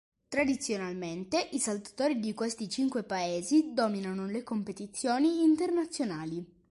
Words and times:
Tradizionalmente 0.27 1.49
i 1.51 1.59
saltatori 1.59 2.19
di 2.19 2.33
questi 2.33 2.67
cinque 2.67 3.03
paesi 3.03 3.71
dominano 3.73 4.25
le 4.25 4.41
competizioni 4.41 5.43
internazionali. 5.43 6.43